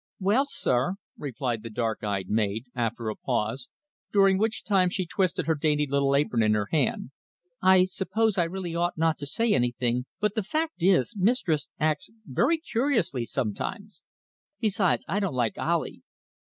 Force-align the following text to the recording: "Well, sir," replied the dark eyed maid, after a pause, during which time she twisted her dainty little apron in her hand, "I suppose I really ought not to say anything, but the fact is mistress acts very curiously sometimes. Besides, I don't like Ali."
"Well, 0.19 0.45
sir," 0.45 0.95
replied 1.15 1.61
the 1.61 1.69
dark 1.69 2.03
eyed 2.03 2.27
maid, 2.27 2.65
after 2.73 3.07
a 3.09 3.15
pause, 3.15 3.69
during 4.11 4.39
which 4.39 4.63
time 4.63 4.89
she 4.89 5.05
twisted 5.05 5.45
her 5.45 5.53
dainty 5.53 5.85
little 5.85 6.15
apron 6.15 6.41
in 6.41 6.55
her 6.55 6.69
hand, 6.71 7.11
"I 7.61 7.83
suppose 7.83 8.35
I 8.35 8.45
really 8.45 8.75
ought 8.75 8.97
not 8.97 9.19
to 9.19 9.27
say 9.27 9.53
anything, 9.53 10.07
but 10.19 10.33
the 10.33 10.41
fact 10.41 10.81
is 10.81 11.13
mistress 11.15 11.69
acts 11.79 12.09
very 12.25 12.57
curiously 12.57 13.25
sometimes. 13.25 14.01
Besides, 14.59 15.05
I 15.07 15.19
don't 15.19 15.35
like 15.35 15.59
Ali." 15.59 16.01